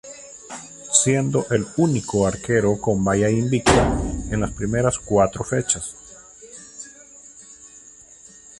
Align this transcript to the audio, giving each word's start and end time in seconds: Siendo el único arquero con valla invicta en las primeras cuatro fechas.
Siendo 1.03 1.45
el 1.51 1.63
único 1.77 2.25
arquero 2.25 2.81
con 2.81 3.03
valla 3.05 3.29
invicta 3.29 4.01
en 4.31 4.41
las 4.41 4.49
primeras 4.49 4.97
cuatro 4.97 5.43
fechas. 5.43 5.93